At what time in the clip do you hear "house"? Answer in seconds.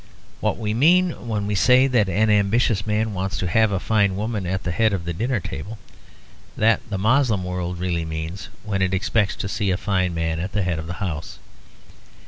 11.05-11.37